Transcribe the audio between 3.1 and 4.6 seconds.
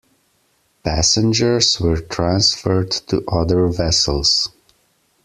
other vessels.